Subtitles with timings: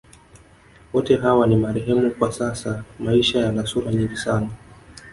[0.93, 4.49] Wote hawa ni marehemu kwa sasa Maisha yana sura nyingi sana